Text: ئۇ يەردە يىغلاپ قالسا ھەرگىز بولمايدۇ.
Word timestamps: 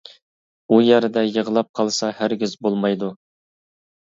ئۇ 0.71 0.79
يەردە 0.85 1.23
يىغلاپ 1.27 1.69
قالسا 1.81 2.09
ھەرگىز 2.23 2.57
بولمايدۇ. 2.67 3.13